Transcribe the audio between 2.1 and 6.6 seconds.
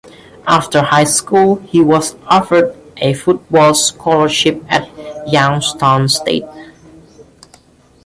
offered a football scholarship at Youngstown State.